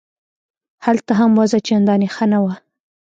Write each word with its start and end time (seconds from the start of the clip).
هلته 0.85 1.11
هم 1.19 1.31
وضع 1.39 1.59
چندانې 1.67 2.07
ښه 2.15 2.25
نه 2.31 2.39
وه. 2.43 2.53